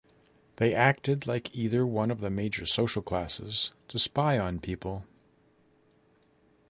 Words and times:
They 0.55 0.73
acted 0.73 1.27
like 1.27 1.55
either 1.55 1.85
one 1.85 2.09
of 2.09 2.21
the 2.21 2.31
major 2.31 2.65
social 2.65 3.03
classes 3.03 3.69
to 3.89 3.99
spy 3.99 4.39
on 4.39 4.59
people. 4.59 5.05